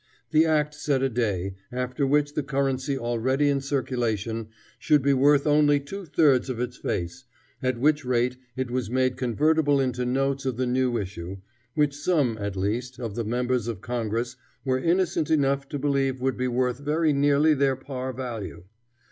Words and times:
The 0.31 0.45
act 0.47 0.73
set 0.73 1.03
a 1.03 1.09
day, 1.09 1.57
after 1.71 2.07
which 2.07 2.33
the 2.33 2.41
currency 2.41 2.97
already 2.97 3.49
in 3.49 3.61
circulation 3.61 4.47
should 4.79 5.03
be 5.03 5.13
worth 5.13 5.45
only 5.45 5.79
two 5.79 6.05
thirds 6.07 6.49
of 6.49 6.59
its 6.59 6.75
face, 6.77 7.25
at 7.61 7.77
which 7.77 8.03
rate 8.03 8.35
it 8.55 8.71
was 8.71 8.89
made 8.89 9.15
convertible 9.15 9.79
into 9.79 10.03
notes 10.03 10.43
of 10.43 10.57
the 10.57 10.65
new 10.65 10.97
issue, 10.97 11.37
which 11.75 11.95
some, 11.95 12.35
at 12.39 12.55
least, 12.55 12.97
of 12.99 13.13
the 13.13 13.23
members 13.23 13.67
of 13.67 13.81
Congress 13.81 14.37
were 14.65 14.79
innocent 14.79 15.29
enough 15.29 15.69
to 15.69 15.77
believe 15.77 16.19
would 16.19 16.35
be 16.35 16.47
worth 16.47 16.79
very 16.79 17.13
nearly 17.13 17.53
their 17.53 17.75
par 17.75 18.11
value. 18.11 18.63